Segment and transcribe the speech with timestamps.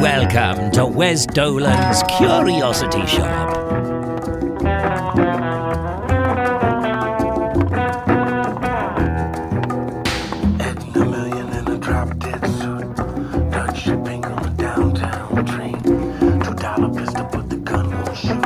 [0.00, 3.56] Welcome to Wes Dolan's Curiosity Shop.
[10.58, 12.96] Adding a million in a drop dead suit.
[13.50, 15.82] Dutch shipping on a downtown train.
[15.82, 18.44] Two dollar pistol, but the gun won't shoot.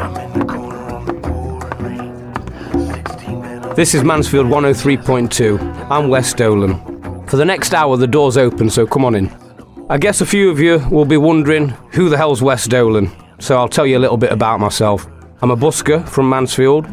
[0.00, 2.94] I'm in the corner on the pouring rain.
[2.94, 5.90] Sixteen men on This is Mansfield 103.2.
[5.90, 7.26] I'm Wes Dolan.
[7.26, 9.43] For the next hour, the door's open, so come on in.
[9.90, 13.58] I guess a few of you will be wondering who the hell's Wes Dolan, so
[13.58, 15.06] I'll tell you a little bit about myself.
[15.42, 16.86] I'm a busker from Mansfield.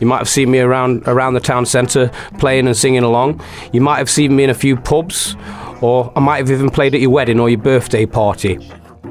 [0.00, 3.42] You might have seen me around around the town centre playing and singing along.
[3.74, 5.36] You might have seen me in a few pubs,
[5.82, 8.58] or I might have even played at your wedding or your birthday party.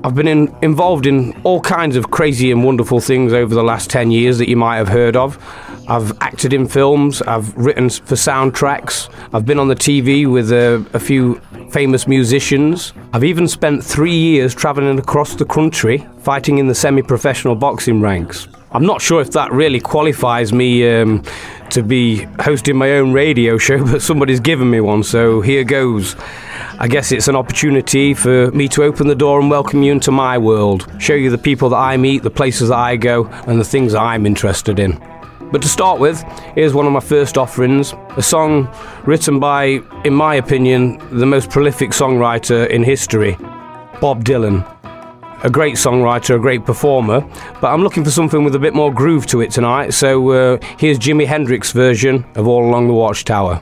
[0.04, 3.92] I've been in, involved in all kinds of crazy and wonderful things over the last
[3.92, 5.38] 10 years that you might have heard of.
[5.90, 10.86] I've acted in films, I've written for soundtracks, I've been on the TV with a,
[10.94, 12.94] a few famous musicians.
[13.12, 18.02] I've even spent three years travelling across the country fighting in the semi professional boxing
[18.02, 18.48] ranks.
[18.72, 21.24] I'm not sure if that really qualifies me um,
[21.72, 26.16] to be hosting my own radio show, but somebody's given me one, so here goes.
[26.78, 30.12] I guess it's an opportunity for me to open the door and welcome you into
[30.12, 33.60] my world, show you the people that I meet, the places that I go, and
[33.60, 35.02] the things that I'm interested in.
[35.52, 36.22] But to start with,
[36.54, 38.70] here's one of my first offerings a song
[39.06, 43.36] written by, in my opinion, the most prolific songwriter in history,
[44.00, 44.64] Bob Dylan.
[45.44, 47.22] A great songwriter, a great performer,
[47.62, 50.58] but I'm looking for something with a bit more groove to it tonight, so uh,
[50.78, 53.62] here's Jimi Hendrix' version of All Along the Watchtower.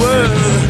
[0.00, 0.67] it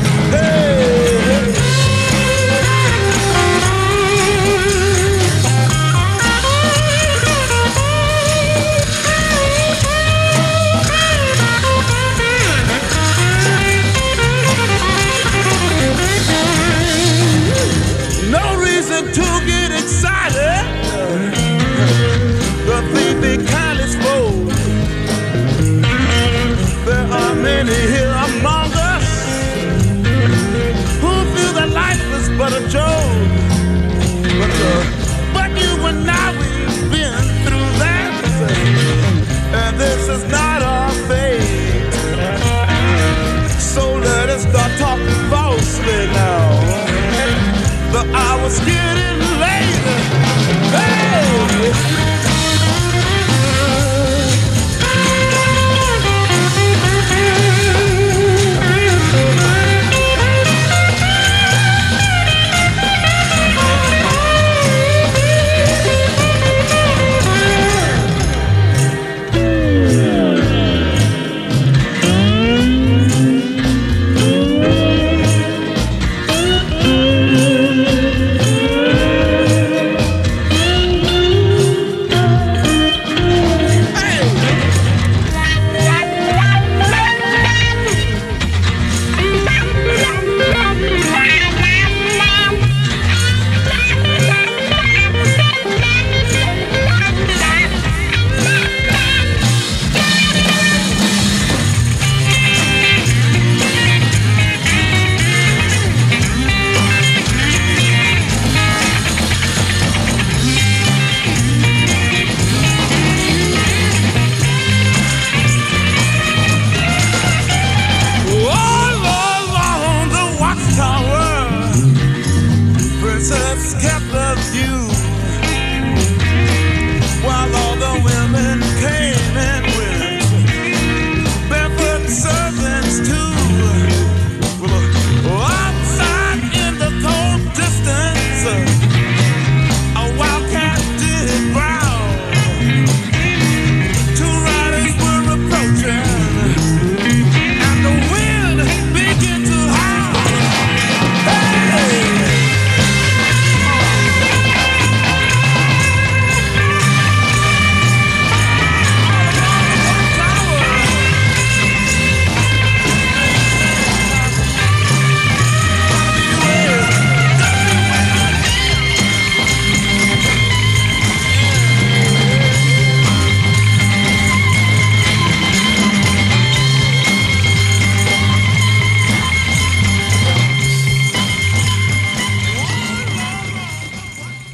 [48.48, 48.87] The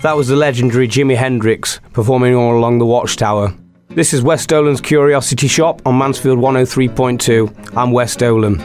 [0.04, 3.54] That was the legendary Jimi Hendrix performing all along the Watchtower.
[3.88, 7.74] This is Wes Dolan's Curiosity Shop on Mansfield 103.2.
[7.74, 8.58] I'm Wes Dolan.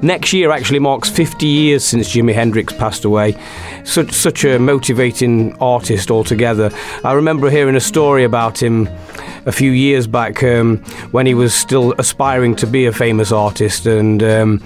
[0.00, 3.36] Next year actually marks 50 years since Jimi Hendrix passed away.
[3.84, 6.70] Such, such a motivating artist altogether.
[7.04, 8.88] I remember hearing a story about him
[9.44, 10.78] a few years back um,
[11.10, 14.62] when he was still aspiring to be a famous artist and um,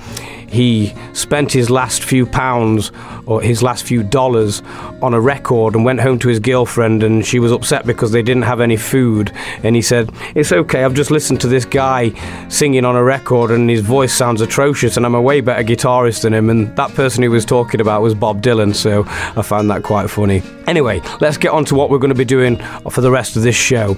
[0.51, 2.91] he spent his last few pounds
[3.27, 4.63] or his last few dollars
[5.01, 8.23] on a record and went home to his girlfriend and she was upset because they
[8.23, 9.33] didn't have any food.
[9.63, 12.11] And he said it's okay I've just listened to this guy
[12.49, 16.23] singing on a record and his voice sounds atrocious and I'm a way better guitarist
[16.23, 16.51] than him.
[16.51, 20.11] And that person he was talking about was Bob Dylan so I found that quite
[20.11, 20.43] funny.
[20.67, 22.57] Anyway let's get on to what we're going to be doing
[22.91, 23.95] for the rest of this show.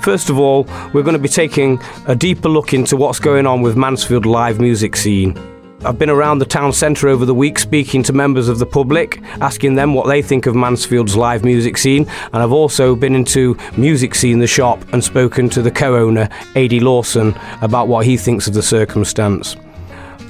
[0.00, 3.62] First of all we're going to be taking a deeper look into what's going on
[3.62, 5.51] with Mansfield live music scene
[5.84, 9.20] I've been around the town centre over the week speaking to members of the public,
[9.40, 13.56] asking them what they think of Mansfield's live music scene, and I've also been into
[13.76, 18.16] Music Scene the shop and spoken to the co owner, Adi Lawson, about what he
[18.16, 19.56] thinks of the circumstance.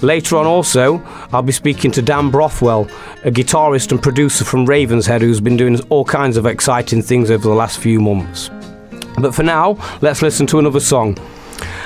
[0.01, 1.03] Later on, also,
[1.33, 2.89] I'll be speaking to Dan Brothwell,
[3.25, 7.47] a guitarist and producer from Ravenshead who's been doing all kinds of exciting things over
[7.47, 8.49] the last few months.
[9.19, 11.19] But for now, let's listen to another song.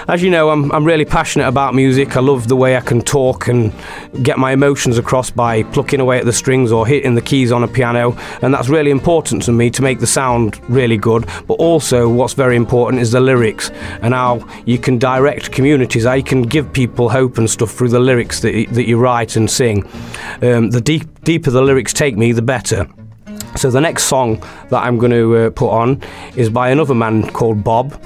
[0.09, 2.17] As you know, I'm, I'm really passionate about music.
[2.17, 3.73] I love the way I can talk and
[4.23, 7.65] get my emotions across by plucking away at the strings or hitting the keys on
[7.65, 11.27] a piano, and that's really important to me to make the sound really good.
[11.49, 13.71] But also, what's very important is the lyrics
[14.01, 17.89] and how you can direct communities, how you can give people hope and stuff through
[17.89, 19.85] the lyrics that, that you write and sing.
[20.43, 22.89] Um, the deep, deeper the lyrics take me, the better.
[23.57, 24.39] So the next song
[24.71, 26.03] that I'm going to uh, put on
[26.37, 28.01] is by another man called Bob.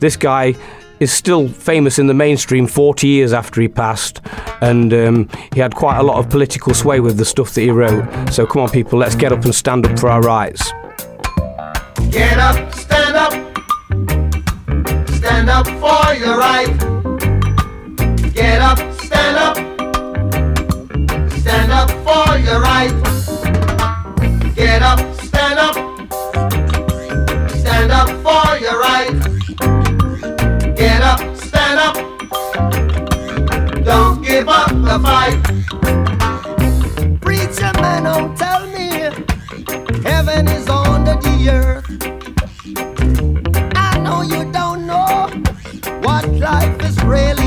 [0.00, 0.54] This guy
[1.00, 4.20] is still famous in the mainstream 40 years after he passed,
[4.60, 7.70] and um, he had quite a lot of political sway with the stuff that he
[7.70, 8.32] wrote.
[8.32, 10.70] So come on, people, let's get up and stand up for our rights.
[12.10, 13.32] Get up, stand up.
[15.10, 16.72] Stand up for your right.
[18.32, 19.56] Get up, stand up.
[21.40, 22.92] Stand up for your right.
[24.54, 25.15] Get up.
[34.36, 35.40] Give up the fight.
[37.22, 38.88] Preacher man, don't tell me
[40.02, 41.86] heaven is under the earth.
[43.76, 45.30] I know you don't know
[46.02, 47.45] what life is really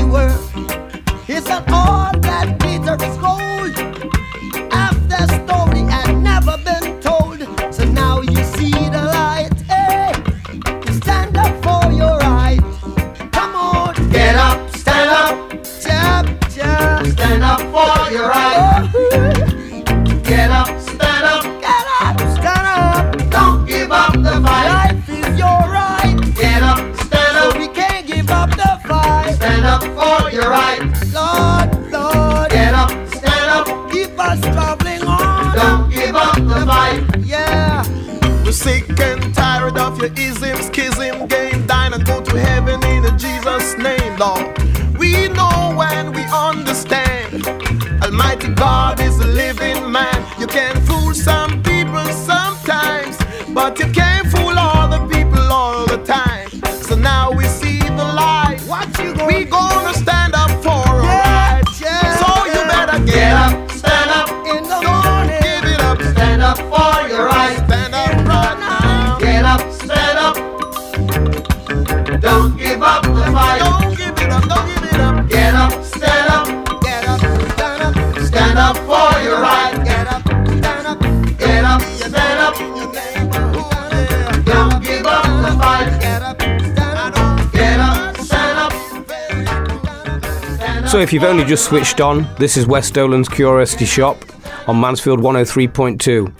[90.90, 94.24] So if you've only just switched on, this is Wes Dolan's Curiosity Shop
[94.66, 96.34] on Mansfield 103.2.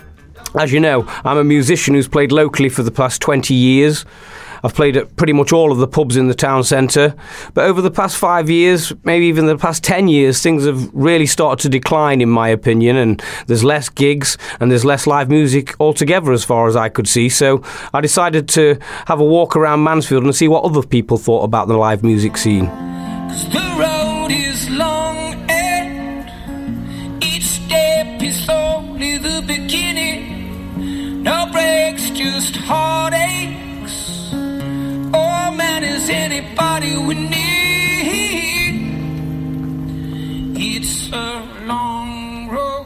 [0.60, 4.04] As you know, I'm a musician who's played locally for the past 20 years.
[4.64, 7.14] I've played at pretty much all of the pubs in the town centre.
[7.54, 11.26] But over the past five years, maybe even the past 10 years, things have really
[11.26, 12.96] started to decline, in my opinion.
[12.96, 17.06] And there's less gigs and there's less live music altogether, as far as I could
[17.06, 17.28] see.
[17.28, 17.62] So
[17.94, 21.68] I decided to have a walk around Mansfield and see what other people thought about
[21.68, 22.68] the live music scene.
[24.30, 26.30] Is long and
[27.24, 31.24] each step is only the beginning.
[31.24, 34.30] No breaks, just heartaches.
[35.12, 38.74] Oh man, is anybody we need?
[40.56, 41.49] It's a.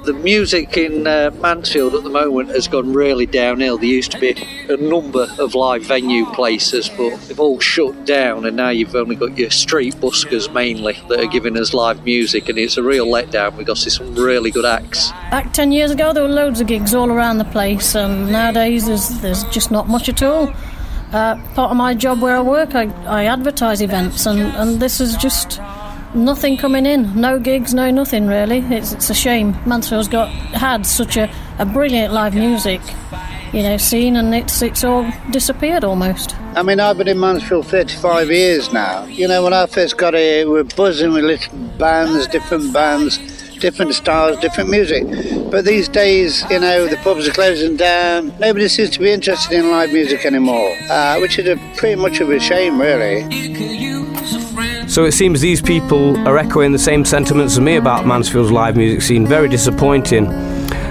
[0.04, 3.78] The music in uh, Mansfield at the moment has gone really downhill.
[3.78, 4.32] There used to be
[4.68, 9.16] a number of live venue places, but they've all shut down, and now you've only
[9.16, 13.06] got your street buskers mainly that are giving us live music, and it's a real
[13.06, 15.10] letdown because there's some really good acts.
[15.30, 18.84] Back 10 years ago, there were loads of gigs all around the place, and nowadays
[18.84, 20.52] there's, there's just not much at all.
[21.12, 25.00] Uh, part of my job where I work, I, I advertise events, and, and this
[25.00, 25.60] is just
[26.14, 27.20] nothing coming in.
[27.20, 28.58] No gigs, no nothing really.
[28.58, 29.56] It's, it's a shame.
[29.66, 32.80] Mansfield's got had such a, a brilliant live music,
[33.52, 36.36] you know, scene, and it's it's all disappeared almost.
[36.56, 39.04] I mean, I've been in Mansfield 35 years now.
[39.06, 43.18] You know, when I first got here, we were buzzing with little bands, different bands,
[43.58, 45.04] different styles, different music.
[45.50, 48.32] But these days, you know, the pubs are closing down.
[48.38, 52.20] Nobody seems to be interested in live music anymore, uh, which is a, pretty much
[52.20, 54.03] of a shame, really.
[54.94, 58.76] So it seems these people are echoing the same sentiments as me about Mansfield's live
[58.76, 59.26] music scene.
[59.26, 60.26] Very disappointing.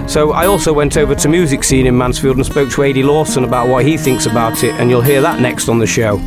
[0.10, 3.45] So I also went over to music scene in Mansfield and spoke to Adi Lawson
[3.45, 6.17] about what he thinks about it, and you'll hear that next on the show.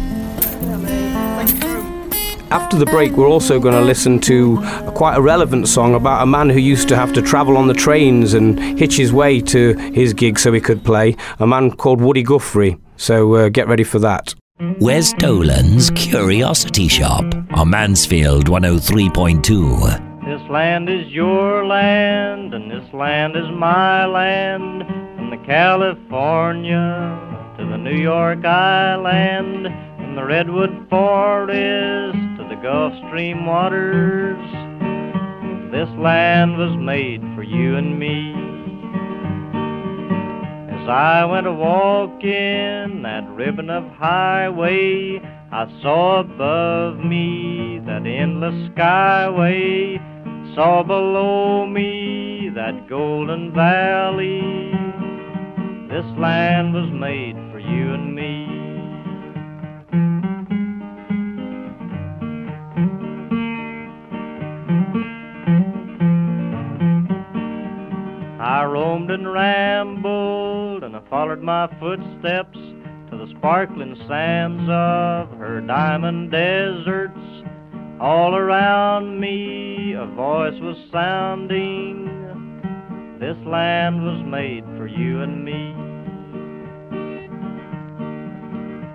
[2.51, 6.23] After the break, we're also going to listen to a quite a relevant song about
[6.23, 9.39] a man who used to have to travel on the trains and hitch his way
[9.43, 12.79] to his gig so he could play, a man called Woody Guthrie.
[12.97, 14.35] So uh, get ready for that.
[14.59, 20.25] Wes Dolan's Curiosity Shop on Mansfield 103.2.
[20.25, 24.85] This land is your land, and this land is my land.
[25.17, 27.21] From the California
[27.59, 29.67] to the New York Island,
[29.99, 34.41] from the Redwood Forest to the Gulf Stream waters.
[35.71, 38.56] This land was made for you and me.
[40.87, 45.19] As I went a walking that ribbon of highway,
[45.51, 49.99] I saw above me that endless skyway,
[50.55, 54.71] saw below me that golden valley.
[55.89, 58.36] This land was made for you and me.
[68.47, 72.57] I roamed and rambled, and I followed my footsteps
[73.11, 77.19] to the sparkling sands of her diamond deserts.
[78.01, 82.07] All around me a voice was sounding.
[83.19, 85.73] This land was made for you and me.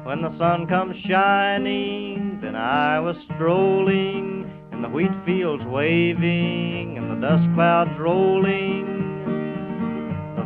[0.05, 7.11] When the sun comes shining, then I was strolling in the wheat fields waving and
[7.11, 9.10] the dust clouds rolling.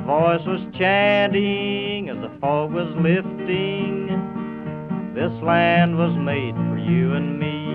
[0.06, 4.06] Voice was chanting as the fog was lifting.
[5.16, 7.66] This land was made for you and me.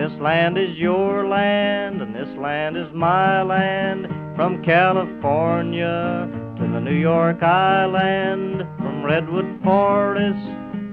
[0.00, 4.06] This land is your land, and this land is my land.
[4.36, 10.46] From California to the New York Island, from Redwood Forest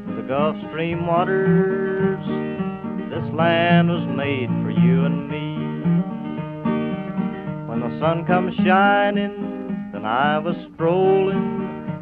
[0.08, 2.26] to the Gulf Stream waters.
[3.12, 5.47] This land was made for you and me.
[8.00, 11.36] Sun comes shining, then I was strolling,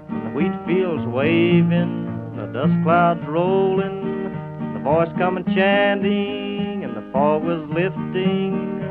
[0.09, 4.33] and the wheat fields waving, the dust clouds rolling,
[4.73, 8.81] the voice coming chanting, and the fog was lifting.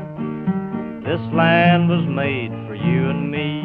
[1.03, 3.61] This land was made for you and me.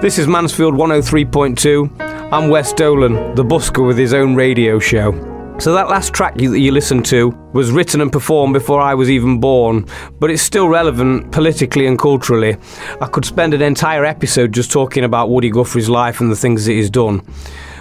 [0.00, 2.32] This is Mansfield 103.2.
[2.32, 5.35] I'm Wes Dolan, the busker with his own radio show.
[5.58, 8.94] So that last track you, that you listened to was written and performed before I
[8.94, 9.86] was even born,
[10.20, 12.56] but it's still relevant politically and culturally.
[13.00, 16.66] I could spend an entire episode just talking about Woody Guthrie's life and the things
[16.66, 17.22] that he's done.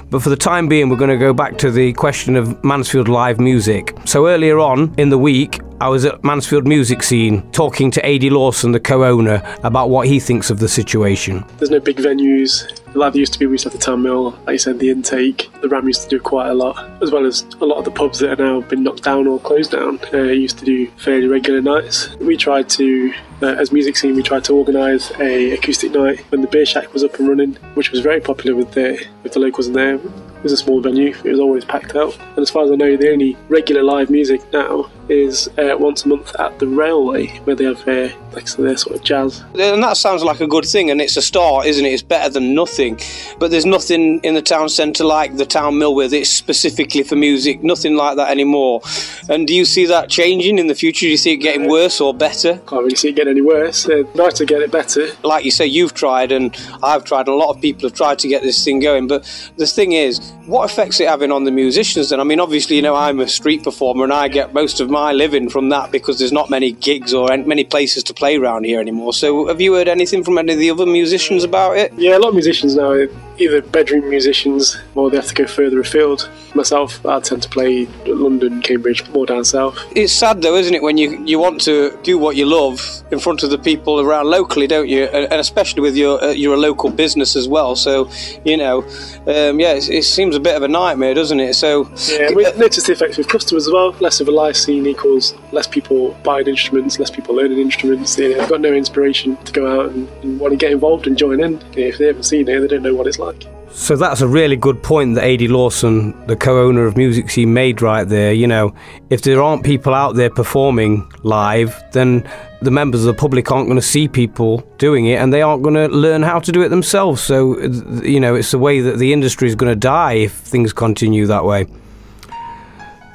[0.10, 3.10] But for the time being, we're going to go back to the question of Mansfield
[3.10, 3.96] live music.
[4.05, 8.29] So earlier on in the week, I was at Mansfield Music Scene talking to Adi
[8.29, 11.44] Lawson, the co-owner, about what he thinks of the situation.
[11.58, 12.72] There's no big venues.
[12.95, 14.89] There used to be, we used to have the Town Mill, like you said, the
[14.89, 15.51] intake.
[15.61, 17.91] The Ram used to do quite a lot, as well as a lot of the
[17.91, 19.99] pubs that are now been knocked down or closed down.
[20.13, 22.15] Uh, used to do fairly regular nights.
[22.15, 26.41] We tried to, uh, as music scene, we tried to organise a acoustic night when
[26.41, 29.39] the Beer Shack was up and running, which was very popular with the with the
[29.39, 29.95] locals in there.
[29.95, 31.15] It was a small venue.
[31.23, 32.17] It was always packed out.
[32.29, 36.05] And as far as I know, the only regular live music now is uh, once
[36.05, 39.43] a month at the railway, where they have uh, like so their sort of jazz.
[39.57, 41.89] And that sounds like a good thing, and it's a start, isn't it?
[41.89, 43.00] It's better than nothing.
[43.39, 47.15] But there's nothing in the town centre like the town mill with it's specifically for
[47.15, 48.81] music, nothing like that anymore.
[49.29, 51.05] And do you see that changing in the future?
[51.05, 52.57] Do you see it getting worse or better?
[52.67, 53.88] Can't really see it getting any worse.
[53.88, 55.07] Uh, nice to get it better.
[55.24, 58.19] Like you say, you've tried, and I've tried, and a lot of people have tried
[58.19, 59.07] to get this thing going.
[59.07, 59.24] But
[59.57, 62.19] the thing is, what effects it having on the musicians then?
[62.19, 65.11] I mean, obviously, you know, I'm a street performer and I get most of my
[65.11, 68.79] living from that because there's not many gigs or many places to play around here
[68.79, 69.13] anymore.
[69.13, 71.91] So, have you heard anything from any of the other musicians about it?
[72.05, 75.45] Yeah, a lot of musicians now are either bedroom musicians or they have to go
[75.45, 76.29] further afield.
[76.53, 79.77] Myself, I tend to play London, Cambridge, more down south.
[79.95, 83.19] It's sad though, isn't it, when you, you want to do what you love in
[83.19, 85.05] front of the people around locally, don't you?
[85.05, 87.75] And and especially with your uh, you're a local business as well.
[87.75, 88.09] So,
[88.45, 88.83] you know,
[89.27, 91.55] um, yeah, it, it seems a bit of a nightmare, doesn't it?
[91.55, 93.91] So, Yeah, we noticed the effects with customers as well.
[93.99, 98.17] Less of a live scene equals less people buying instruments, less people learning instruments.
[98.17, 101.07] You know, they've got no inspiration to go out and, and want to get involved
[101.07, 101.53] and join in.
[101.73, 103.25] You know, if they haven't seen it, they don't know what it's like.
[103.72, 107.82] So that's a really good point that Adi Lawson, the co-owner of Music Scene, made
[107.82, 108.32] right there.
[108.32, 108.74] You know,
[109.10, 112.25] if there aren't people out there performing live, then
[112.62, 115.62] the members of the public aren't going to see people doing it, and they aren't
[115.62, 117.22] going to learn how to do it themselves.
[117.22, 117.60] So,
[118.01, 121.27] you know, it's the way that the industry is going to die if things continue
[121.27, 121.67] that way.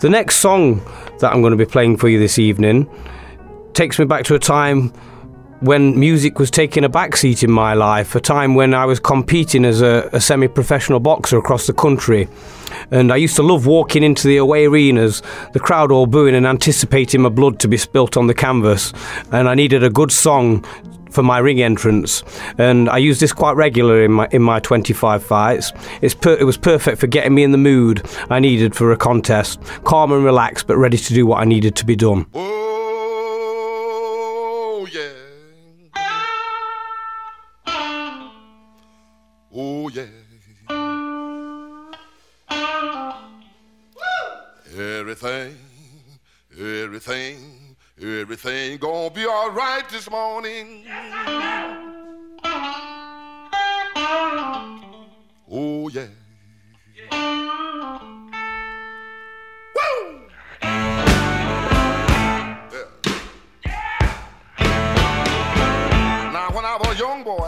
[0.02, 0.83] The next song
[1.21, 2.87] that I'm going to be playing for you this evening
[3.73, 4.93] takes me back to a time
[5.61, 9.64] when music was taking a backseat in my life, a time when I was competing
[9.64, 12.29] as a, a semi professional boxer across the country.
[12.90, 16.47] And I used to love walking into the away arenas, the crowd all booing and
[16.47, 18.93] anticipating my blood to be spilt on the canvas.
[19.33, 20.64] And I needed a good song
[21.11, 22.23] for my ring entrance,
[22.57, 25.73] and I use this quite regularly in my in my 25 fights.
[26.02, 28.97] It's per, it was perfect for getting me in the mood I needed for a
[28.97, 32.27] contest, calm and relaxed, but ready to do what I needed to be done.
[46.90, 50.85] Everything, everything gonna be all right this morning.
[55.48, 56.09] Oh yeah.
[66.98, 67.39] Young boy,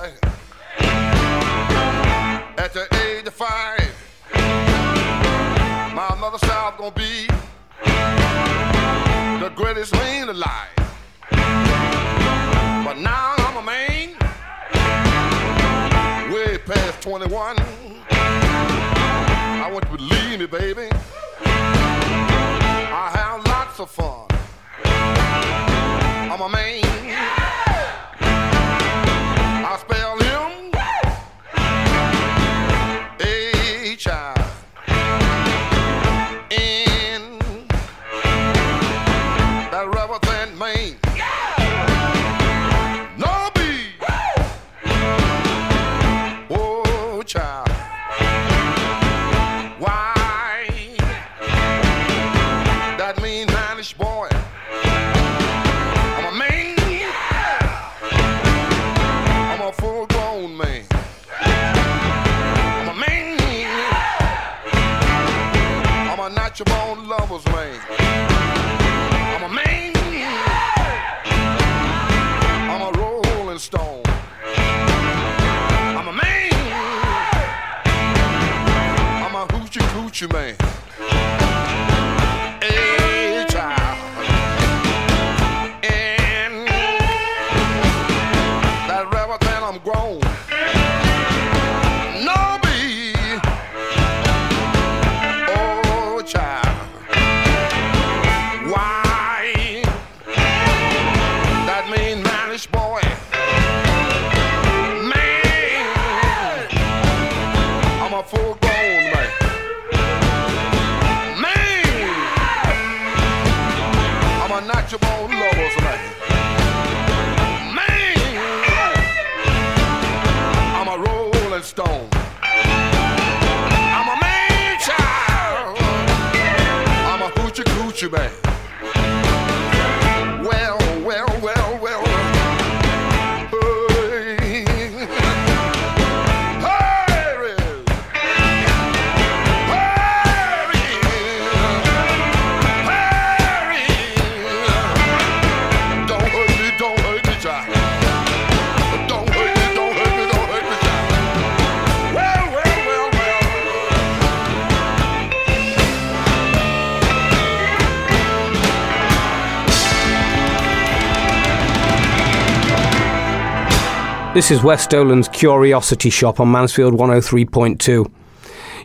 [164.35, 168.11] This is Wes Dolan's Curiosity Shop on Mansfield 103.2.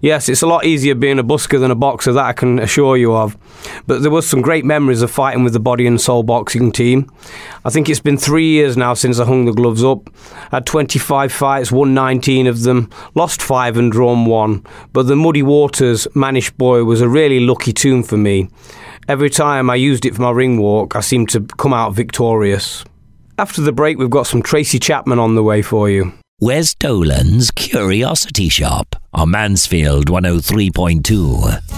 [0.01, 2.97] Yes, it's a lot easier being a busker than a boxer, that I can assure
[2.97, 3.37] you of.
[3.87, 7.09] But there was some great memories of fighting with the body and soul boxing team.
[7.63, 10.09] I think it's been three years now since I hung the gloves up.
[10.51, 14.65] Had 25 fights, won 19 of them, lost five and drawn one.
[14.91, 18.49] But the Muddy Waters Mannish Boy was a really lucky tune for me.
[19.07, 22.83] Every time I used it for my ring walk, I seemed to come out victorious.
[23.39, 26.11] After the break, we've got some Tracy Chapman on the way for you.
[26.41, 31.77] Wes Dolan's Curiosity Shop on Mansfield 103.2.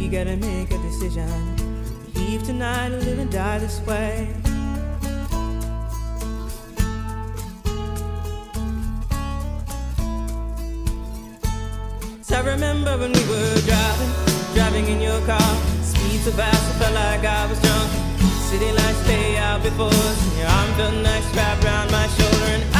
[0.00, 1.28] We gotta make a decision.
[2.14, 4.28] Leave tonight or live and die this way.
[12.32, 14.12] I remember when we were driving,
[14.54, 15.52] driving in your car.
[15.82, 17.90] Speed so fast, I felt like I was drunk.
[18.48, 22.46] City lights lay out before us, and your arm felt nice wrapped around my shoulder.
[22.56, 22.79] And I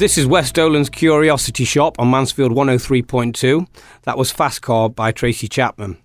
[0.00, 3.66] This is Wes Dolan's Curiosity Shop on Mansfield 103.2.
[4.04, 5.98] That was Fast Car by Tracy Chapman.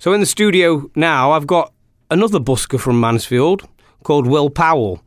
[0.00, 1.72] So in the studio now, I've got
[2.10, 3.68] another busker from Mansfield
[4.02, 5.00] called Will Powell.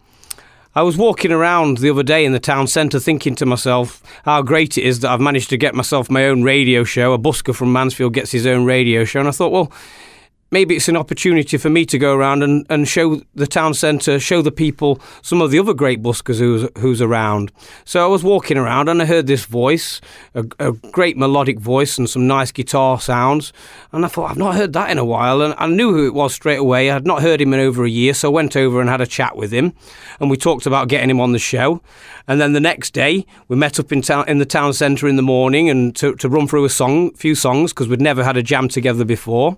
[0.74, 4.42] I was walking around the other day in the town centre thinking to myself how
[4.42, 7.12] great it is that I've managed to get myself my own radio show.
[7.12, 9.20] A busker from Mansfield gets his own radio show.
[9.20, 9.70] And I thought, well,
[10.54, 14.20] maybe it's an opportunity for me to go around and, and show the town centre,
[14.20, 17.52] show the people some of the other great buskers who's, who's around.
[17.86, 20.00] So I was walking around and I heard this voice,
[20.36, 23.52] a, a great melodic voice and some nice guitar sounds.
[23.92, 25.42] And I thought, I've not heard that in a while.
[25.42, 26.92] And I knew who it was straight away.
[26.92, 28.14] I had not heard him in over a year.
[28.14, 29.74] So I went over and had a chat with him.
[30.20, 31.82] And we talked about getting him on the show.
[32.28, 35.16] And then the next day, we met up in, town, in the town centre in
[35.16, 38.38] the morning and to, to run through a song, few songs, because we'd never had
[38.38, 39.58] a jam together before.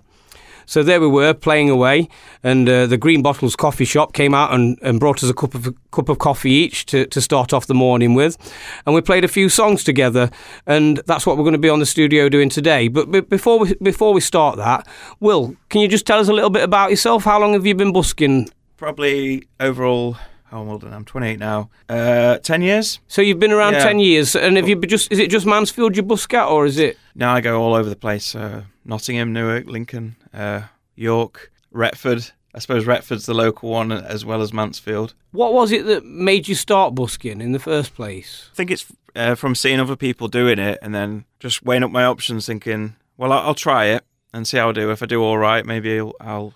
[0.66, 2.08] So there we were playing away,
[2.42, 5.54] and uh, the Green Bottles coffee shop came out and, and brought us a cup
[5.54, 8.36] of a cup of coffee each to, to start off the morning with,
[8.84, 10.28] and we played a few songs together,
[10.66, 12.88] and that's what we're going to be on the studio doing today.
[12.88, 14.86] But b- before we before we start that,
[15.20, 17.24] Will, can you just tell us a little bit about yourself?
[17.24, 18.48] How long have you been busking?
[18.76, 20.16] Probably overall.
[20.50, 20.96] How old am I?
[20.96, 21.70] I'm 28 now.
[21.88, 23.00] Uh, 10 years.
[23.08, 23.82] So you've been around Yeah.
[23.82, 26.78] ten years, and have you just is it just Mansfield you busk at, or is
[26.78, 26.96] it?
[27.14, 28.34] Now I go all over the place.
[28.34, 30.62] Uh, Nottingham, Newark, Lincoln, uh,
[30.94, 32.30] York, Retford.
[32.54, 35.14] I suppose Retford's the local one as well as Mansfield.
[35.32, 38.48] What was it that made you start busking in the first place?
[38.52, 41.90] I think it's uh, from seeing other people doing it and then just weighing up
[41.90, 44.90] my options, thinking, well, I'll, I'll try it and see how I do.
[44.90, 46.54] If I do all right, maybe I'll, I'll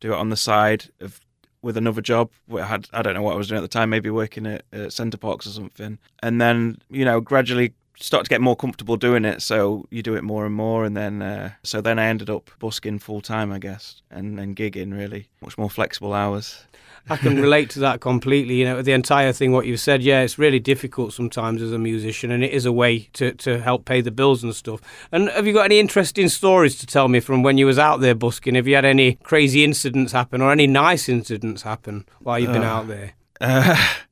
[0.00, 1.20] do it on the side of
[1.62, 2.30] with another job.
[2.54, 4.64] I had I don't know what I was doing at the time, maybe working at,
[4.72, 9.24] at Centerbox or something, and then you know gradually start to get more comfortable doing
[9.24, 9.42] it.
[9.42, 12.50] So you do it more and more, and then uh, so then I ended up
[12.58, 16.64] busking full time, I guess, and then gigging really much more flexible hours.
[17.10, 18.56] I can relate to that completely.
[18.56, 21.78] You know, the entire thing, what you've said, yeah, it's really difficult sometimes as a
[21.78, 24.80] musician, and it is a way to, to help pay the bills and stuff.
[25.10, 28.00] And have you got any interesting stories to tell me from when you was out
[28.00, 28.54] there busking?
[28.56, 32.62] Have you had any crazy incidents happen or any nice incidents happen while you've been
[32.62, 33.12] Uh, out there?
[33.40, 33.76] Uh,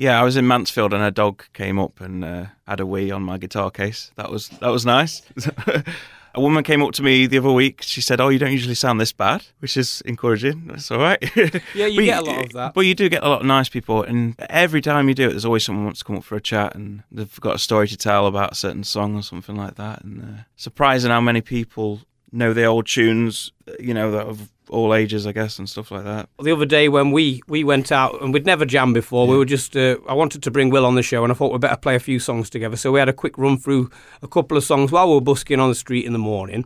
[0.00, 3.10] yeah, I was in Mansfield and a dog came up and uh, had a wee
[3.10, 4.10] on my guitar case.
[4.16, 5.20] That was that was nice.
[6.34, 7.82] a woman came up to me the other week.
[7.82, 10.68] She said, "Oh, you don't usually sound this bad," which is encouraging.
[10.68, 11.22] That's all right.
[11.74, 12.72] Yeah, you get a lot of that.
[12.74, 15.32] But you do get a lot of nice people, and every time you do it,
[15.32, 17.58] there's always someone who wants to come up for a chat, and they've got a
[17.58, 20.02] story to tell about a certain song or something like that.
[20.02, 22.00] And uh, surprising how many people
[22.32, 26.04] know the old tunes, you know, that of all ages, I guess, and stuff like
[26.04, 26.28] that.
[26.40, 29.44] the other day when we we went out and we'd never jammed before we were
[29.44, 31.76] just uh, i wanted to bring will on the show and i thought we'd better
[31.76, 32.76] play a few songs together.
[32.76, 33.90] So we had a quick run through
[34.22, 36.64] a couple of songs while we were busking on the street in the morning.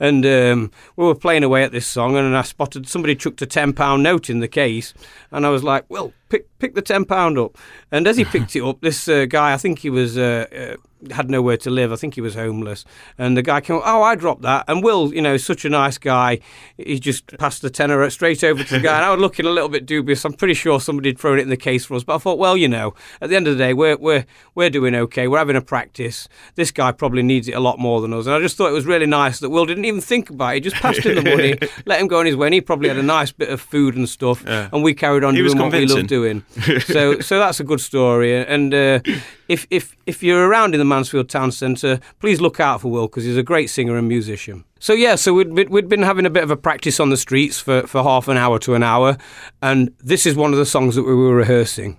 [0.00, 3.46] And um, we were playing away at this song and i spotted somebody chucked a
[3.46, 4.94] 10 pound note in the case
[5.30, 7.58] and i was like well pick pick the 10 pound up
[7.90, 10.76] and as he picked it up this uh, guy i think he was uh, uh,
[11.10, 11.92] had nowhere to live.
[11.92, 12.84] I think he was homeless.
[13.18, 14.64] And the guy came, oh, I dropped that.
[14.68, 16.38] And Will, you know, such a nice guy,
[16.76, 18.96] he just passed the tenner straight over to the guy.
[18.96, 20.24] And I was looking a little bit dubious.
[20.24, 22.04] I'm pretty sure somebody had thrown it in the case for us.
[22.04, 24.70] But I thought, well, you know, at the end of the day, we're, we're, we're
[24.70, 25.28] doing okay.
[25.28, 26.28] We're having a practice.
[26.54, 28.26] This guy probably needs it a lot more than us.
[28.26, 30.54] And I just thought it was really nice that Will didn't even think about it.
[30.54, 32.46] He just passed him the money, let him go on his way.
[32.46, 34.44] And he probably had a nice bit of food and stuff.
[34.46, 34.68] Yeah.
[34.72, 36.06] And we carried on He doing what we love convincing.
[36.22, 36.44] Doing.
[36.80, 38.36] so, so that's a good story.
[38.36, 39.00] And uh,
[39.48, 43.06] if, if, if you're around in the Mansfield Town Centre, please look out for Will
[43.08, 44.64] because he's a great singer and musician.
[44.78, 47.60] So yeah, so we'd, we'd been having a bit of a practice on the streets
[47.60, 49.16] for, for half an hour to an hour,
[49.60, 51.96] and this is one of the songs that we were rehearsing.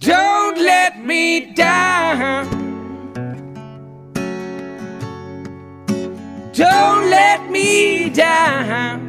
[0.00, 2.44] Don't let me down.
[6.52, 9.05] Don't let me down.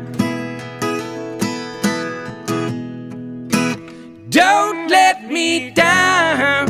[4.37, 6.67] Don't let me down.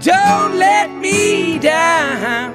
[0.00, 2.54] Don't let me down.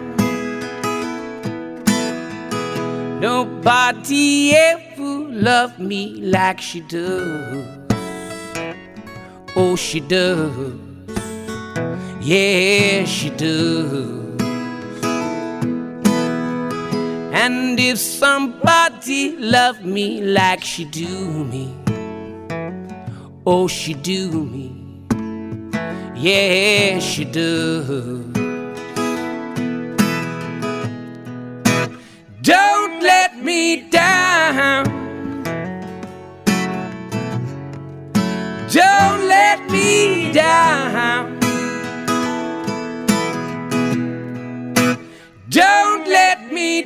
[3.20, 7.68] Nobody ever loved me like she does.
[9.56, 10.74] Oh, she does.
[12.20, 14.21] Yeah, she does.
[17.34, 21.74] And if somebody loved me like she do me,
[23.46, 24.82] oh, she do me.
[26.15, 27.88] Yeah, she does.
[32.41, 34.84] Don't let me down.
[38.70, 41.39] Don't let me down.
[45.50, 45.81] Don't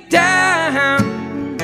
[0.10, 1.58] down.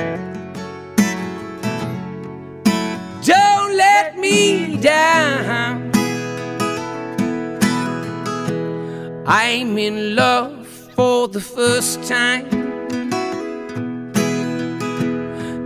[3.23, 5.91] Don't let me down.
[9.27, 12.49] I'm in love for the first time.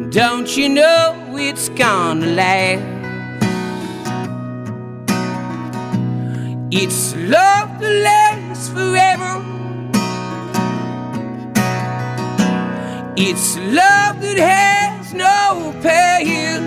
[0.10, 2.96] Don't you know it's gonna last?
[6.72, 9.55] It's love that lasts forever.
[13.18, 16.60] It's love that has no pain.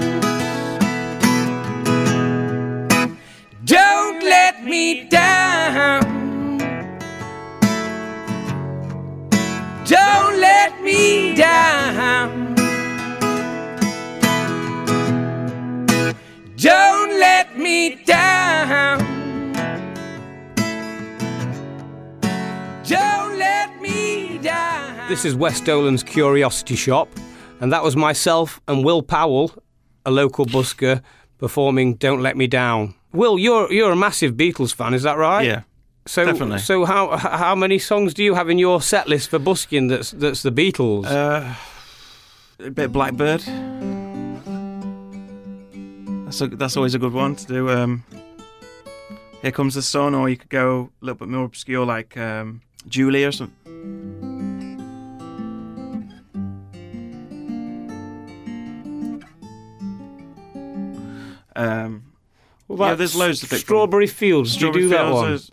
[3.67, 6.01] Don't let me down.
[9.85, 12.48] Don't let me down.
[25.09, 27.09] This is Wes Dolan's Curiosity Shop,
[27.61, 29.51] and that was myself and Will Powell,
[30.05, 31.03] a local busker,
[31.39, 35.47] performing "Don't Let Me Down." Will, you're you're a massive Beatles fan, is that right?
[35.47, 35.63] Yeah,
[36.07, 36.59] So, definitely.
[36.59, 40.11] so how how many songs do you have in your set list for busking that's
[40.11, 41.07] that's the Beatles?
[41.07, 41.55] Uh,
[42.61, 43.41] a bit of Blackbird.
[46.27, 47.71] That's a, that's always a good one to do.
[47.71, 48.05] Um,
[49.41, 52.61] Here comes the sun, or you could go a little bit more obscure, like um,
[52.87, 53.55] Julie or something.
[61.59, 62.05] Um,
[62.69, 63.59] What yeah, there's loads of from.
[63.59, 64.57] Strawberry Fields.
[64.57, 65.33] Do you do that one?
[65.33, 65.51] is-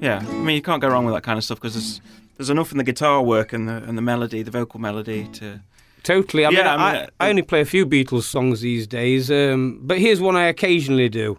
[0.00, 2.00] Yeah, I mean you can't go wrong with that kind of stuff because there's
[2.36, 5.60] there's enough in the guitar work and the and the melody, the vocal melody to.
[6.04, 6.46] Totally.
[6.46, 8.86] I mean, Yeah, I, I mean, uh, I only play a few Beatles songs these
[8.86, 11.38] days, um, but here's one I occasionally do.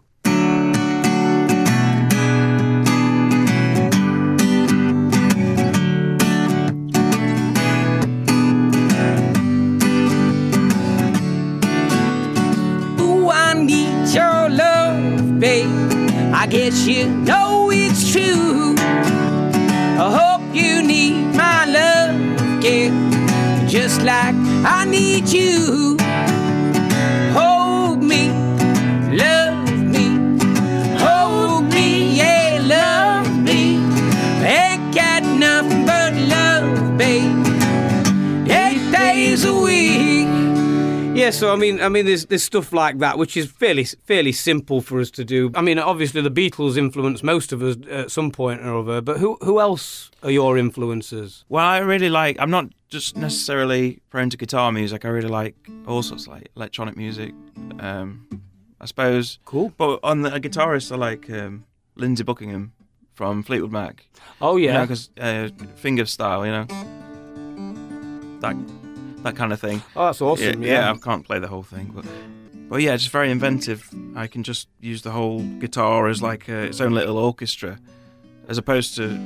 [16.70, 18.76] Guess you know it's true.
[18.78, 25.99] I hope you need my love, girl, just like I need you.
[41.30, 44.32] Yeah, so I mean, I mean, there's there's stuff like that which is fairly fairly
[44.32, 45.52] simple for us to do.
[45.54, 49.20] I mean, obviously the Beatles influenced most of us at some point or other, but
[49.20, 51.46] who who else are your influences?
[51.48, 52.38] Well, I really like.
[52.40, 55.06] I'm not just necessarily prone to guitar music.
[55.06, 57.36] I really like all sorts of like electronic music.
[57.80, 58.42] Um,
[58.82, 59.38] I suppose.
[59.46, 59.72] Cool.
[59.78, 61.64] But on the a guitarist, I like um,
[61.96, 62.74] Lindsey Buckingham
[63.14, 64.08] from Fleetwood Mac.
[64.42, 64.82] Oh yeah.
[64.82, 66.66] because uh, finger style, you know,
[68.40, 68.56] that
[69.24, 69.82] that kind of thing.
[69.96, 70.92] Oh, that's awesome, yeah.
[70.92, 72.06] I can't play the whole thing, but
[72.70, 73.90] but yeah, just very inventive.
[74.16, 77.80] I can just use the whole guitar as like uh its own little orchestra,
[78.48, 79.20] as opposed to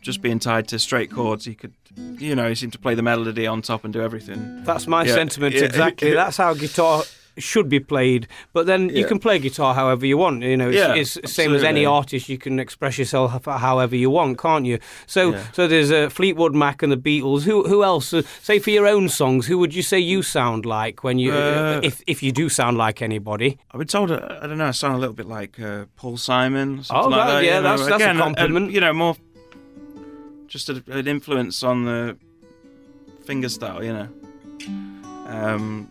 [0.00, 1.44] just being tied to straight chords.
[1.44, 1.72] He could,
[2.18, 4.62] you know, he seemed to play the melody on top and do everything.
[4.64, 5.64] That's my Yeah, sentiment yeah.
[5.64, 6.10] exactly.
[6.14, 7.02] That's how guitar
[7.38, 8.26] should be played.
[8.52, 10.42] But then you can play guitar however you want.
[10.42, 12.28] You know, it's, Yeah, it's the same as any artist.
[12.28, 14.78] You can express yourself however you want, can't you?
[15.06, 15.44] So, Yeah.
[15.52, 17.42] so there's uh, Fleetwood Mac and the Beatles.
[17.44, 18.12] Who, who else?
[18.14, 21.32] Uh, say for your own songs, who would you say you sound like when you,
[21.32, 23.58] Uh, if if you do sound like anybody?
[23.72, 26.16] I've been told, uh, I don't know, I sound a little bit like uh, Paul
[26.16, 26.82] Simon.
[26.90, 27.76] Oh, like that- yeah, you know.
[27.76, 28.70] that's- that's a Again, uh, compliment.
[28.72, 29.16] you know, more
[30.46, 32.16] just a, an influence on the
[33.26, 34.08] finger style, you know.
[35.26, 35.90] Um,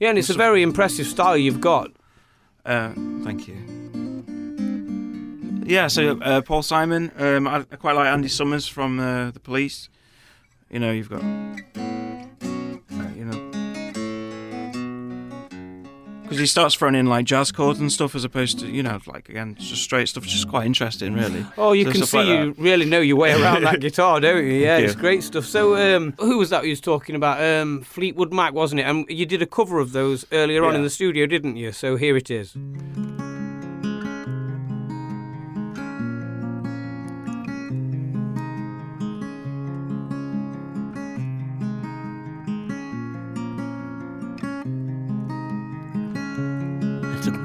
[0.00, 1.90] Yeah, and it's a very impressive style you've got.
[2.64, 3.56] Uh, thank you.
[5.66, 7.10] Yeah, so uh, Paul Simon.
[7.16, 9.88] Um, I, I quite like Andy Summers from uh, the Police.
[10.70, 11.22] You know, you've got,
[16.34, 18.98] because he starts throwing in like jazz chords and stuff as opposed to you know
[19.06, 21.46] like again just straight stuff, which is quite interesting, really.
[21.56, 24.44] Oh, you So can see like you really know your way around that guitar, don't
[24.44, 24.52] you?
[24.52, 25.44] Yeah, Thank it's great stuff.
[25.44, 27.42] So, um, who was that you was talking about?
[27.42, 28.84] Um, Fleetwood Mac, wasn't it?
[28.84, 31.70] And you did a cover of those earlier on in the studio, didn't you?
[31.70, 32.56] So here it is.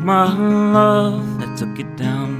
[0.09, 0.33] My
[0.73, 2.33] love, I took it down.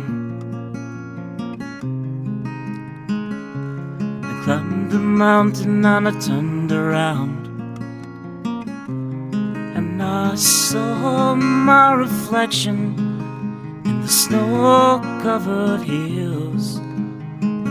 [4.23, 7.45] I climbed the mountain and I turned around.
[9.77, 12.77] And I saw my reflection
[13.85, 16.79] in the snow covered hills.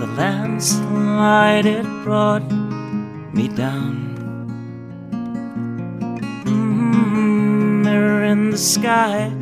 [0.01, 2.49] The landslide it brought
[3.35, 3.97] me down.
[6.47, 9.33] Mm, mirror in the sky,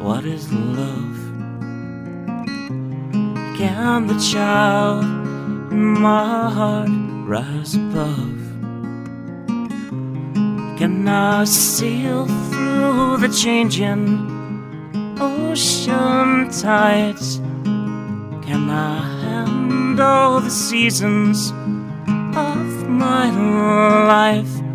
[0.00, 1.16] what is love?
[3.58, 5.04] Can the child
[5.72, 6.88] in my heart
[7.28, 8.40] rise above?
[10.78, 14.06] Can I sail through the changing
[15.20, 17.36] ocean tides?
[18.46, 21.50] Can I handle the seasons
[22.34, 23.30] of my
[24.06, 24.69] life?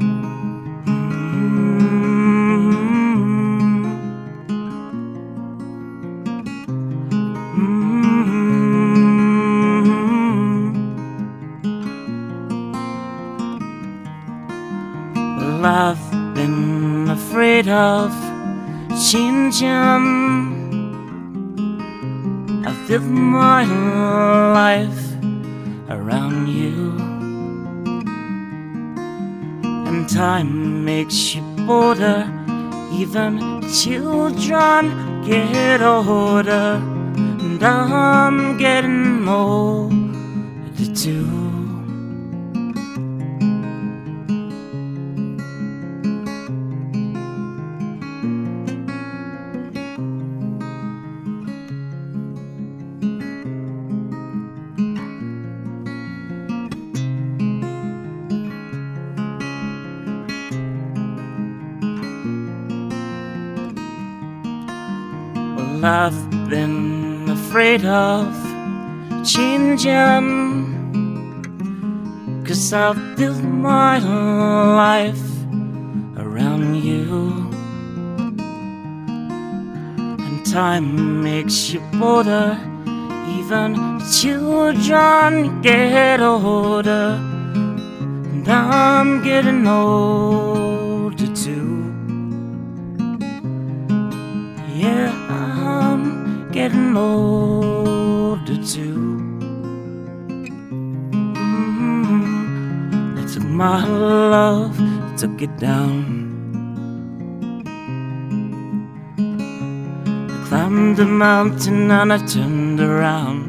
[17.76, 18.12] Of
[19.10, 19.70] changing.
[22.66, 23.66] I've lived my
[24.54, 25.04] life
[25.90, 26.96] around you.
[29.88, 32.22] And time makes you bolder.
[32.94, 36.82] Even children get older.
[37.46, 41.45] And I'm getting older too.
[67.84, 68.32] Of
[69.26, 70.46] changing.
[72.46, 75.26] Cause I've built my life
[76.18, 77.50] around you.
[80.26, 82.58] And time makes you bolder,
[83.40, 87.20] even children get older.
[88.32, 91.92] And I'm getting older too.
[94.76, 95.25] Yeah,
[96.66, 99.22] getting older too.
[101.36, 102.24] Mhm.
[103.16, 104.76] They took my love,
[105.22, 106.02] took it down.
[110.34, 113.44] I climbed the mountain and I turned around.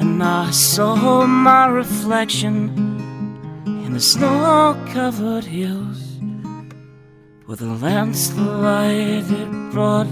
[0.00, 2.56] And I saw my reflection
[3.84, 6.03] in the snow covered hills.
[7.46, 10.08] With a landslide, it brought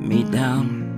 [0.00, 0.88] me down.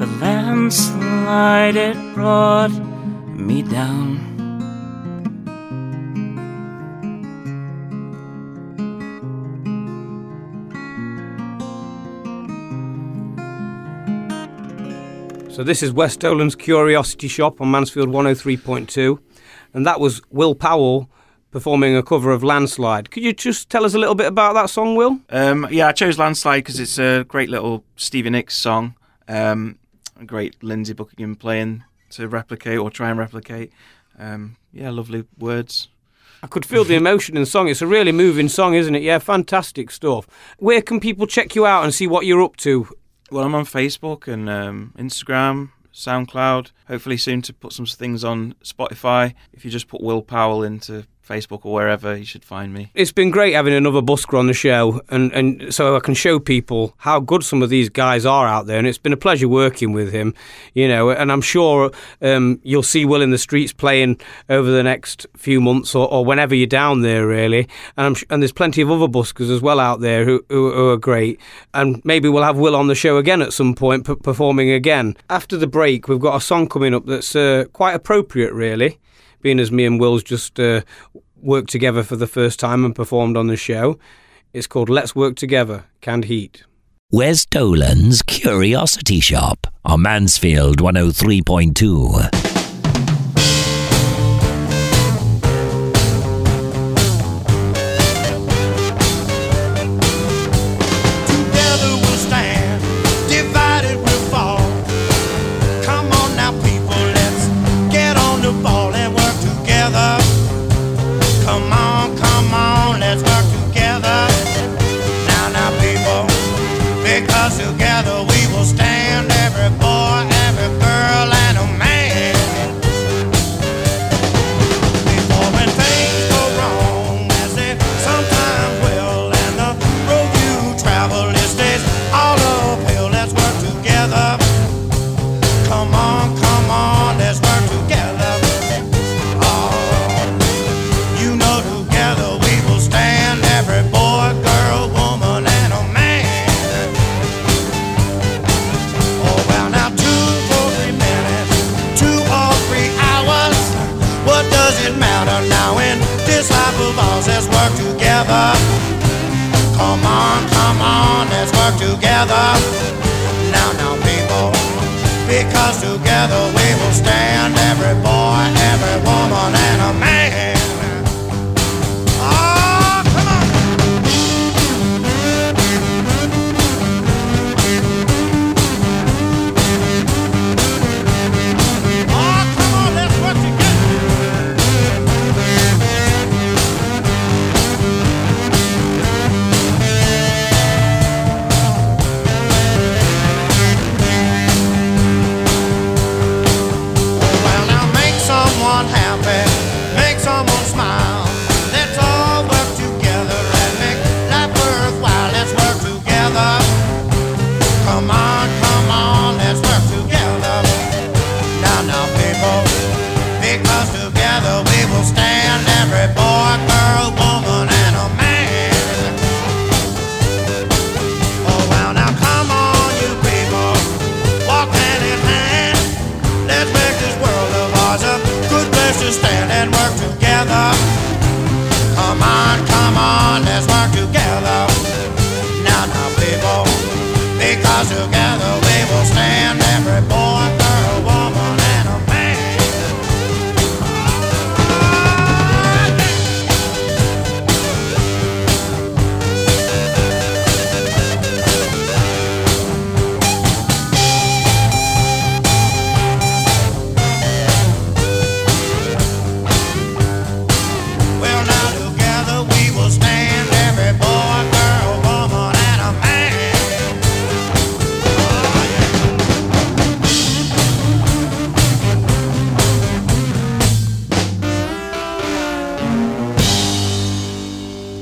[0.00, 2.72] The landslide, it brought
[3.30, 4.18] me down.
[15.48, 19.20] So this is Wes Dolan's Curiosity Shop on Mansfield 103.2,
[19.74, 21.08] and that was Will Powell
[21.58, 23.10] performing a cover of Landslide.
[23.10, 25.18] Could you just tell us a little bit about that song, Will?
[25.30, 28.94] Um, yeah, I chose Landslide because it's a great little Stevie Nicks song.
[29.26, 29.80] Um,
[30.20, 33.72] a great Lindsey Buckingham playing to replicate or try and replicate.
[34.20, 35.88] Um, yeah, lovely words.
[36.44, 37.66] I could feel the emotion in the song.
[37.66, 39.02] It's a really moving song, isn't it?
[39.02, 40.28] Yeah, fantastic stuff.
[40.58, 42.86] Where can people check you out and see what you're up to?
[43.32, 46.70] Well, I'm on Facebook and um, Instagram, SoundCloud.
[46.86, 49.34] Hopefully, soon to put some things on Spotify.
[49.52, 52.90] If you just put Will Powell into Facebook or wherever, you should find me.
[52.94, 56.38] It's been great having another busker on the show, and, and so I can show
[56.38, 58.78] people how good some of these guys are out there.
[58.78, 60.34] And it's been a pleasure working with him,
[60.74, 61.10] you know.
[61.10, 61.90] And I'm sure
[62.22, 66.24] um, you'll see Will in the streets playing over the next few months or, or
[66.24, 67.68] whenever you're down there, really.
[67.96, 70.88] And I'm, and there's plenty of other buskers as well out there who, who, who
[70.90, 71.40] are great.
[71.74, 75.16] And maybe we'll have Will on the show again at some point, p- performing again.
[75.28, 78.98] After the break, we've got a song coming up that's uh, quite appropriate, really
[79.40, 80.82] being as me and Will's just uh,
[81.36, 83.98] worked together for the first time and performed on the show.
[84.52, 86.64] It's called Let's Work Together, Canned Heat.
[87.10, 92.47] Wes Dolan's Curiosity Shop on Mansfield 103.2.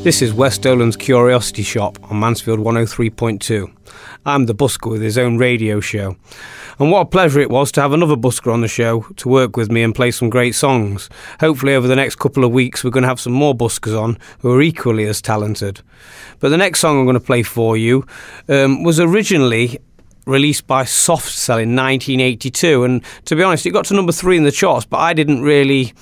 [0.07, 3.69] This is Wes Dolan's Curiosity Shop on Mansfield 103.2.
[4.25, 6.15] I'm the busker with his own radio show.
[6.79, 9.57] And what a pleasure it was to have another busker on the show to work
[9.57, 11.11] with me and play some great songs.
[11.41, 14.17] Hopefully, over the next couple of weeks, we're going to have some more buskers on
[14.39, 15.81] who are equally as talented.
[16.39, 18.07] But the next song I'm going to play for you
[18.49, 19.81] um, was originally
[20.27, 24.37] released by Soft Cell in 1982 and to be honest it got to number 3
[24.37, 25.93] in the charts but I didn't really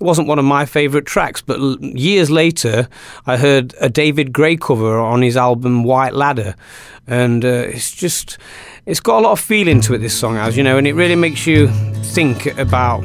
[0.00, 1.42] it wasn't one of my favorite tracks.
[1.42, 2.88] But l- years later
[3.26, 6.54] I heard a David Gray cover on his album White Ladder.
[7.06, 8.38] And uh, it's just
[8.86, 10.94] it's got a lot of feeling to it this song has you know and it
[10.94, 11.68] really makes you
[12.12, 13.04] think about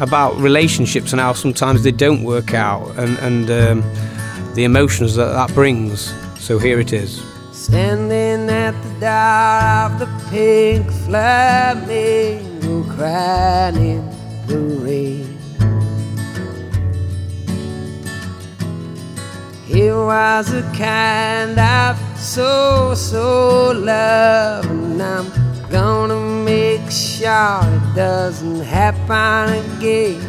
[0.00, 5.32] about relationships and how sometimes they don't work out and and um, the emotions that
[5.32, 6.12] that brings.
[6.40, 7.31] So here it is
[7.72, 15.38] Standing at the door of the pink flamingo, crying in the rain.
[19.70, 25.32] It was a kind of so so love, and I'm
[25.70, 30.20] gonna make sure it doesn't happen again.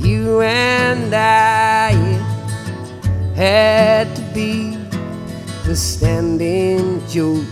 [0.00, 1.92] You and I
[3.36, 4.82] had to be
[5.64, 7.46] the standing joke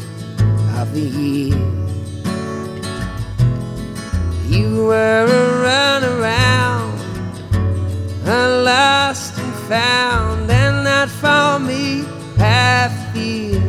[0.76, 1.56] of the year.
[4.48, 6.98] You were a runaround,
[8.26, 12.04] a lost and found, and that for me
[12.36, 13.62] half fear.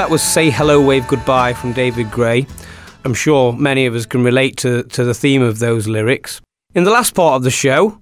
[0.00, 2.46] That was Say Hello, Wave Goodbye from David Gray.
[3.04, 6.40] I'm sure many of us can relate to, to the theme of those lyrics.
[6.74, 8.00] In the last part of the show,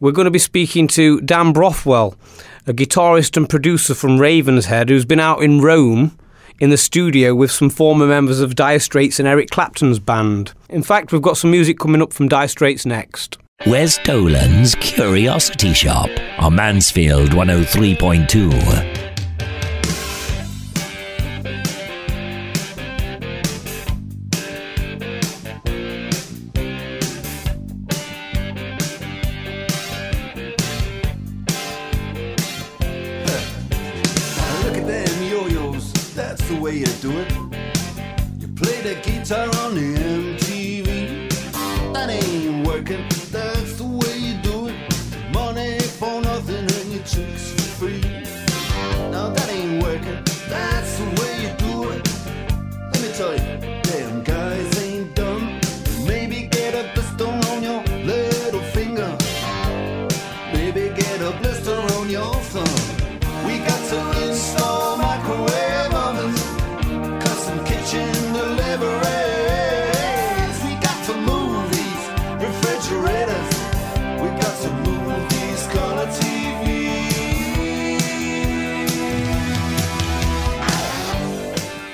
[0.00, 2.16] we're going to be speaking to Dan Brothwell,
[2.66, 6.18] a guitarist and producer from Ravenshead who's been out in Rome
[6.58, 10.52] in the studio with some former members of Dire Straits and Eric Clapton's band.
[10.68, 13.38] In fact, we've got some music coming up from Dire Straits next.
[13.68, 16.10] Wes Dolan's Curiosity Shop
[16.40, 18.99] on Mansfield 103.2.
[36.80, 37.30] you do it.
[38.40, 39.99] You play the guitar on the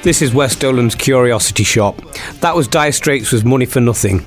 [0.06, 2.00] This is Wes Dolan's Curiosity Shop.
[2.34, 4.24] That was Dire Straits with Money for Nothing.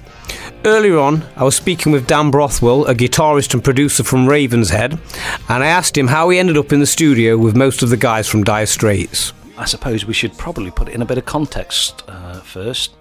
[0.65, 4.99] Earlier on, I was speaking with Dan Brothwell, a guitarist and producer from Ravenshead,
[5.47, 7.95] and I asked him how he ended up in the studio with most of the
[7.95, 9.31] guys from Dire Straits.
[9.57, 12.93] I suppose we should probably put it in a bit of context uh, first.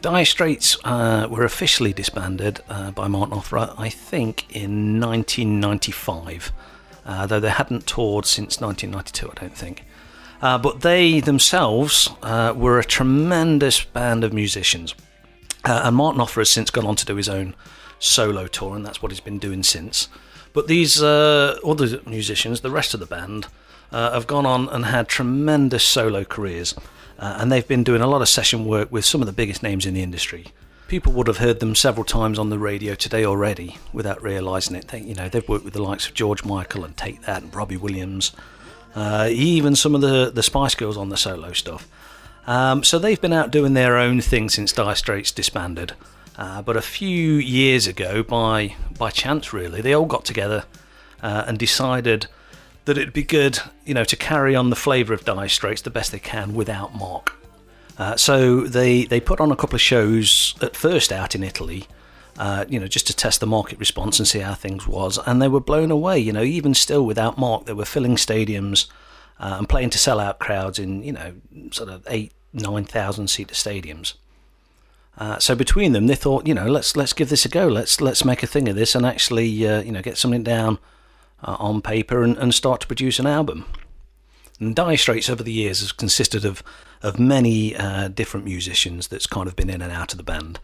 [0.00, 6.50] Dire Straits uh, were officially disbanded uh, by Mark Knopfler, I think, in 1995,
[7.04, 9.84] uh, though they hadn't toured since 1992, I don't think.
[10.42, 14.94] Uh, but they themselves uh, were a tremendous band of musicians.
[15.64, 17.54] Uh, and Mark Knopfler has since gone on to do his own
[18.00, 20.08] solo tour, and that's what he's been doing since.
[20.52, 23.46] But these uh, other musicians, the rest of the band,
[23.92, 26.74] uh, have gone on and had tremendous solo careers,
[27.18, 29.62] uh, and they've been doing a lot of session work with some of the biggest
[29.62, 30.46] names in the industry.
[30.88, 34.88] People would have heard them several times on the radio today already, without realising it.
[34.88, 37.54] They, you know, they've worked with the likes of George Michael and Take That and
[37.54, 38.32] Robbie Williams,
[38.94, 41.88] uh, even some of the the Spice Girls on the solo stuff.
[42.46, 45.92] Um, so they've been out doing their own thing since Dire Straits disbanded.
[46.36, 50.64] Uh, but a few years ago, by by chance really, they all got together
[51.22, 52.26] uh, and decided
[52.84, 55.90] that it'd be good, you know, to carry on the flavour of Dire Straits the
[55.90, 57.34] best they can without Mark.
[57.98, 61.86] Uh, so they they put on a couple of shows at first out in Italy,
[62.38, 65.40] uh, you know, just to test the market response and see how things was, and
[65.40, 66.18] they were blown away.
[66.18, 68.86] You know, even still without Mark, they were filling stadiums
[69.38, 71.34] uh, and playing to sell out crowds in you know
[71.70, 74.14] sort of eight nine thousand seater stadiums.
[75.18, 77.68] Uh, so between them, they thought, you know, let's let's give this a go.
[77.68, 80.78] Let's let's make a thing of this and actually, uh, you know, get something down
[81.42, 83.66] uh, on paper and, and start to produce an album.
[84.58, 86.62] And Dire Straits over the years has consisted of
[87.02, 87.74] of many
[88.14, 90.60] different musicians that's kind of been in and out of the band.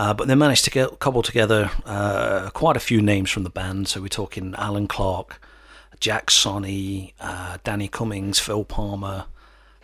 [0.00, 3.50] Uh, but they managed to get cobble together uh, quite a few names from the
[3.50, 3.86] band.
[3.86, 5.38] So we're talking Alan Clark,
[6.00, 9.26] Jack Sonni, uh, Danny Cummings, Phil Palmer,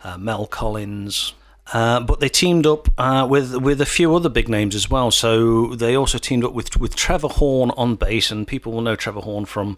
[0.03, 1.35] uh, Mel Collins.
[1.71, 5.11] Uh, but they teamed up uh, with with a few other big names as well.
[5.11, 8.95] So they also teamed up with with Trevor Horn on bass, and people will know
[8.95, 9.77] Trevor Horn from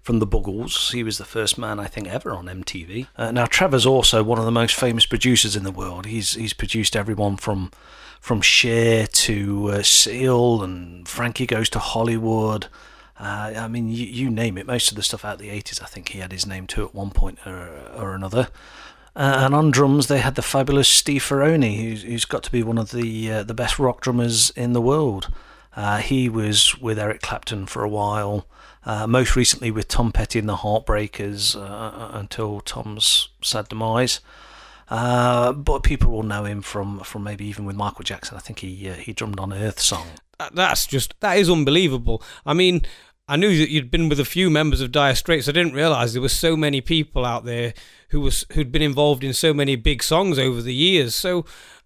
[0.00, 0.92] from the Buggles.
[0.92, 3.08] He was the first man I think ever on MTV.
[3.16, 6.06] Uh, now Trevor's also one of the most famous producers in the world.
[6.06, 7.72] He's he's produced everyone from
[8.20, 12.66] from Cher to uh, Seal and Frankie Goes to Hollywood.
[13.18, 14.66] Uh, I mean, you, you name it.
[14.66, 16.84] Most of the stuff out of the 80s, I think he had his name to
[16.84, 18.48] at one point or, or another.
[19.16, 22.62] Uh, and on drums, they had the fabulous Steve Ferrone, who's, who's got to be
[22.62, 25.28] one of the uh, the best rock drummers in the world.
[25.74, 28.46] Uh, he was with Eric Clapton for a while,
[28.84, 34.20] uh, most recently with Tom Petty and the Heartbreakers uh, until Tom's sad demise.
[34.90, 38.36] Uh, but people will know him from, from maybe even with Michael Jackson.
[38.36, 40.08] I think he uh, he drummed on Earth Song.
[40.52, 42.22] That's just that is unbelievable.
[42.44, 42.82] I mean,
[43.28, 45.48] I knew that you'd been with a few members of Dire Straits.
[45.48, 47.72] I didn't realise there were so many people out there
[48.08, 51.14] who was who'd been involved in so many big songs over the years.
[51.14, 51.44] So,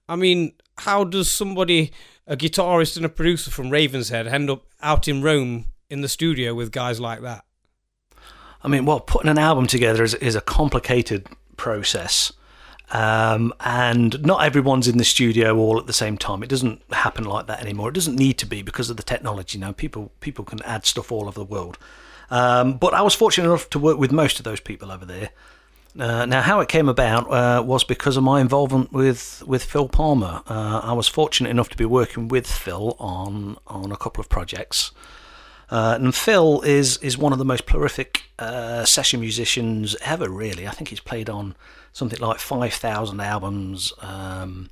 [0.08, 1.92] I mean, how does somebody,
[2.26, 6.54] a guitarist and a producer from Ravenshead, end up out in Rome in the studio
[6.54, 7.44] with guys like that?
[8.62, 11.26] I mean, well, putting an album together is, is a complicated
[11.58, 12.32] process.
[12.94, 16.44] Um, and not everyone's in the studio all at the same time.
[16.44, 17.88] It doesn't happen like that anymore.
[17.88, 19.58] It doesn't need to be because of the technology.
[19.58, 21.76] Now, people people can add stuff all over the world.
[22.30, 25.30] Um, but I was fortunate enough to work with most of those people over there.
[25.98, 29.88] Uh, now, how it came about uh, was because of my involvement with, with Phil
[29.88, 30.42] Palmer.
[30.46, 34.28] Uh, I was fortunate enough to be working with Phil on on a couple of
[34.28, 34.92] projects.
[35.68, 40.28] Uh, and Phil is is one of the most prolific uh, session musicians ever.
[40.28, 41.56] Really, I think he's played on
[41.94, 43.94] something like five thousand albums.
[44.02, 44.68] Um,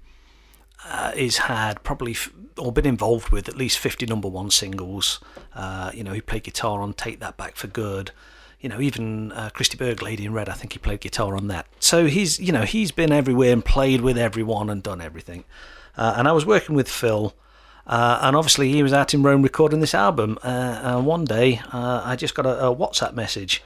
[0.84, 5.20] uh, he's had probably f- or been involved with at least fifty number one singles.
[5.54, 8.10] Uh, you know, he played guitar on "Take That Back for Good."
[8.60, 11.34] You know, even uh, Chris de Burgh, Lady in Red, I think he played guitar
[11.36, 11.66] on that.
[11.80, 15.44] So he's you know he's been everywhere and played with everyone and done everything.
[15.96, 17.34] Uh, and I was working with Phil.
[17.84, 20.38] Uh, and obviously, he was out in Rome recording this album.
[20.44, 23.60] Uh, and one day, I just got a, a WhatsApp message,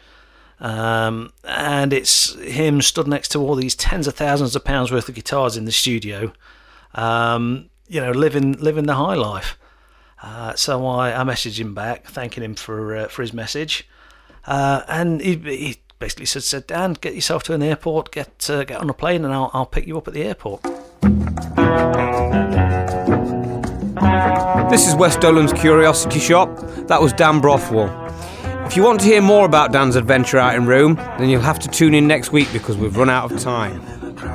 [0.61, 5.09] um, and it's him stood next to all these tens of thousands of pounds worth
[5.09, 6.33] of guitars in the studio,
[6.95, 9.59] um, you know, living living the high life.
[10.23, 13.87] Uh, so I, I messaged him back, thanking him for uh, for his message,
[14.47, 18.65] uh, and he, he basically said, "said Dan, get yourself to an airport, get uh,
[18.65, 20.63] get on a plane, and I'll I'll pick you up at the airport."
[24.71, 26.49] This is Wes Dolan's Curiosity Shop.
[26.89, 28.06] That was Dan Brothwell.
[28.67, 31.61] If you want to hear more about Dan's adventure out in Rome, then you'll have
[31.61, 33.81] to tune in next week because we've run out of time.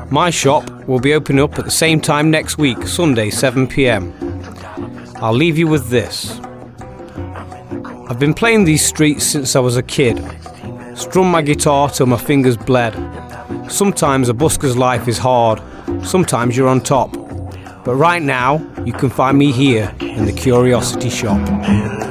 [0.09, 4.13] My shop will be opening up at the same time next week, Sunday, 7 pm.
[5.17, 6.39] I'll leave you with this.
[8.07, 10.17] I've been playing these streets since I was a kid.
[10.95, 12.93] Strum my guitar till my fingers bled.
[13.69, 15.61] Sometimes a busker's life is hard,
[16.03, 17.11] sometimes you're on top.
[17.84, 22.11] But right now, you can find me here in the Curiosity Shop.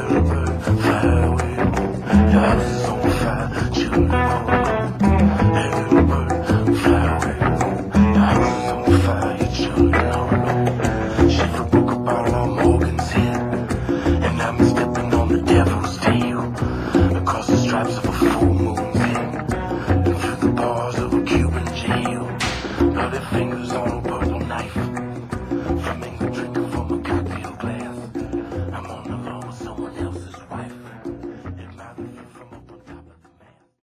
[2.30, 2.79] Yes.